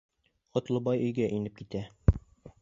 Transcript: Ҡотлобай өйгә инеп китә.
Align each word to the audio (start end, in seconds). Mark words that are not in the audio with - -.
Ҡотлобай 0.57 1.03
өйгә 1.09 1.29
инеп 1.37 1.61
китә. 1.61 1.85